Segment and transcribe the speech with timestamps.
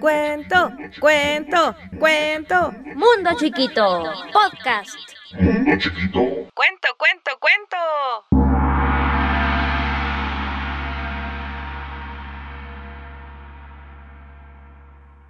[0.00, 2.72] Cuento, cuento, cuento.
[2.94, 4.96] Mundo Chiquito, podcast.
[5.32, 7.76] Cuento, cuento, cuento.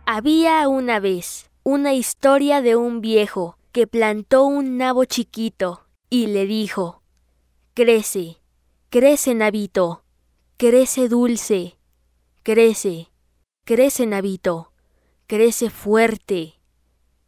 [0.06, 6.46] Había una vez una historia de un viejo que plantó un nabo chiquito y le
[6.46, 7.02] dijo,
[7.74, 8.38] Crece,
[8.88, 10.02] crece nabito,
[10.56, 11.78] crece dulce,
[12.42, 13.09] crece,
[13.70, 14.72] crece nabito,
[15.28, 16.58] crece fuerte.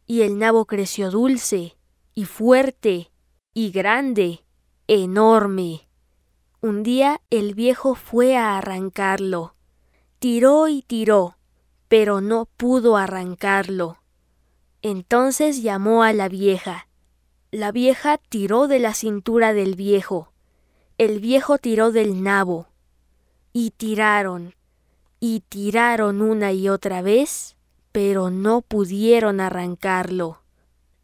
[0.05, 1.77] Y el nabo creció dulce
[2.13, 3.13] y fuerte
[3.53, 4.43] y grande,
[4.87, 5.87] enorme.
[6.59, 9.55] Un día el viejo fue a arrancarlo.
[10.19, 11.37] Tiró y tiró,
[11.87, 13.99] pero no pudo arrancarlo.
[14.81, 16.89] Entonces llamó a la vieja.
[17.51, 20.33] La vieja tiró de la cintura del viejo.
[20.97, 22.67] El viejo tiró del nabo.
[23.53, 24.55] Y tiraron,
[25.25, 27.55] y tiraron una y otra vez,
[27.93, 30.41] pero no pudieron arrancarlo.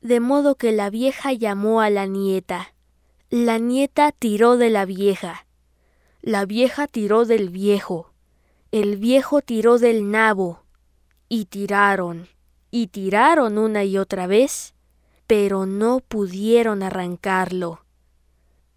[0.02, 2.73] De modo que la vieja llamó a la nieta.
[3.29, 5.45] La nieta tiró de la vieja.
[6.21, 8.11] La vieja tiró del viejo.
[8.73, 10.63] El viejo tiró del nabo.
[11.29, 12.27] Y tiraron,
[12.72, 14.73] y tiraron una y otra vez,
[15.27, 17.85] pero no pudieron arrancarlo.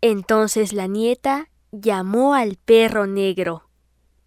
[0.02, 3.72] Entonces la nieta llamó al perro negro.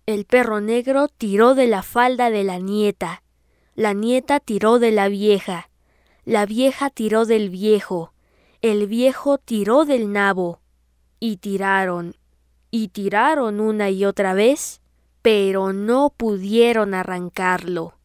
[0.08, 3.24] El perro negro tiró de la falda de la nieta.
[3.74, 5.72] La nieta tiró de la vieja.
[6.26, 8.14] La vieja tiró del viejo.
[8.62, 10.60] El viejo tiró del nabo.
[11.20, 12.16] Y tiraron,
[12.70, 14.80] y tiraron una y otra vez,
[15.24, 17.96] pero no pudieron arrancarlo.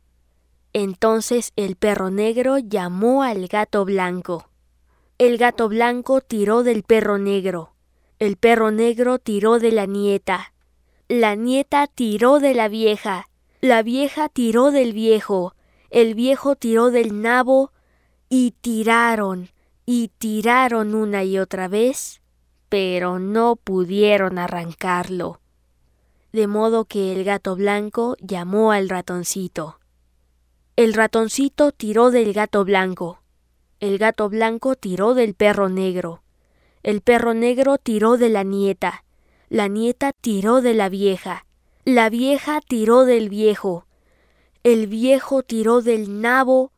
[0.72, 4.48] Entonces el perro negro llamó al gato blanco.
[5.18, 7.74] El gato blanco tiró del perro negro.
[8.18, 10.54] El perro negro tiró de la nieta.
[11.12, 13.28] La nieta tiró de la vieja.
[13.60, 15.56] La vieja tiró del viejo.
[15.90, 17.72] El viejo tiró del nabo.
[18.28, 19.48] Y tiraron,
[19.84, 22.22] y tiraron una y otra vez,
[22.68, 25.40] pero no pudieron arrancarlo.
[26.30, 29.80] De modo que el gato blanco llamó al ratoncito.
[30.76, 33.20] El ratoncito tiró del gato blanco.
[33.80, 36.22] El gato blanco tiró del perro negro.
[36.84, 39.02] El perro negro tiró de la nieta.
[39.50, 41.44] La nieta tiró de la vieja.
[41.84, 43.84] La vieja tiró del viejo.
[44.62, 46.70] El viejo tiró del nabo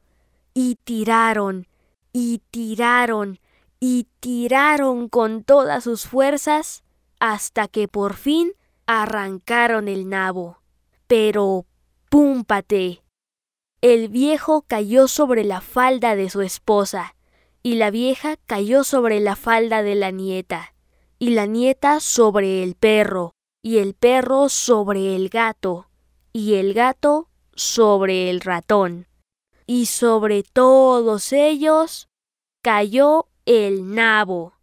[0.55, 1.67] y tiraron,
[2.15, 3.41] y tiraron,
[3.79, 6.83] y tiraron con todas sus fuerzas
[7.21, 8.53] hasta que por fin
[8.87, 10.63] arrancaron el nabo.
[11.07, 11.67] Pero,
[12.09, 13.03] púmpate.
[13.83, 17.17] El viejo cayó sobre la falda de su esposa,
[17.63, 20.73] y la vieja cayó sobre la falda de la nieta,
[21.23, 25.87] y la nieta sobre el perro, y el perro sobre el gato,
[26.33, 29.07] y el gato sobre el ratón.
[29.65, 32.09] Y sobre todos ellos
[32.61, 34.55] cayó el nabo.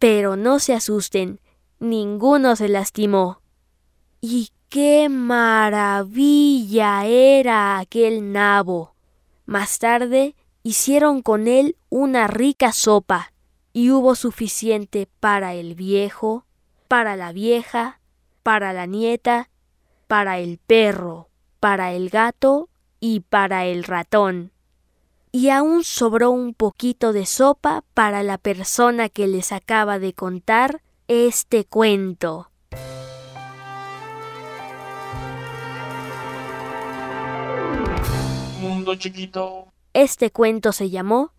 [0.00, 1.40] Pero no se asusten,
[1.78, 3.40] ninguno se lastimó.
[4.20, 8.96] Y qué maravilla era aquel nabo.
[9.46, 10.34] Más tarde
[10.64, 13.32] hicieron con él una rica sopa,
[13.72, 16.44] y hubo suficiente para el viejo,
[16.88, 18.00] para la vieja,
[18.42, 19.50] para la nieta,
[20.06, 21.28] para el perro,
[21.60, 22.68] para el gato
[23.00, 24.52] y para el ratón.
[25.30, 30.82] Y aún sobró un poquito de sopa para la persona que les acaba de contar
[31.06, 32.50] este cuento.
[38.60, 39.68] Mundo chiquito.
[39.92, 41.32] Este cuento se llamó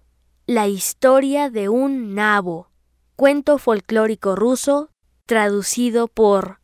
[0.51, 2.71] La historia de un nabo,
[3.15, 4.89] cuento folclórico ruso
[5.27, 6.59] traducido por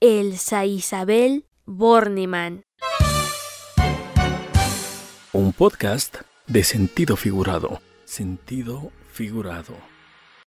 [0.00, 2.64] Elsa Isabel Bornemann.
[5.32, 6.16] Un podcast
[6.48, 7.80] de sentido figurado.
[8.06, 9.76] Sentido figurado.